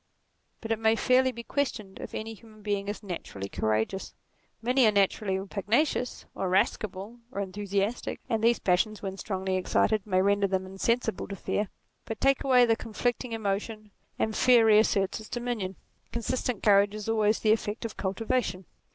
[0.61, 4.15] But it may fairly be questioned if any human being is naturally courageous.
[4.59, 10.07] Many are natu rally pugnacious, or irascible, or enthusiastic, and these passions when strongly excited
[10.07, 11.69] may render them in sensible to fear.
[12.05, 15.75] But take away the conflicting emotion, and fear reasserts its dominion:
[16.11, 18.65] consistent courage is always the effect of cultivation.